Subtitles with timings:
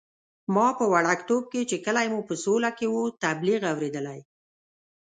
[0.53, 4.19] ما په وړکتوب کې چې کلی مو په سوله کې وو، تبلیغ اورېدلی.